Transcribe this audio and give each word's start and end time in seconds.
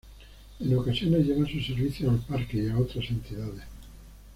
En 0.59 0.75
ocasiones 0.77 1.27
llevan 1.27 1.45
sus 1.45 1.63
servicios 1.63 2.09
al 2.11 2.17
parque 2.21 2.57
y 2.57 2.69
a 2.69 2.75
otras 2.79 3.07
entidades. 3.07 3.61